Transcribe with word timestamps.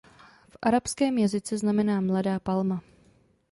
V 0.49 0.55
arabském 0.61 1.17
jazyce 1.17 1.57
znamená 1.57 2.01
"mladá 2.01 2.39
palma". 2.39 2.81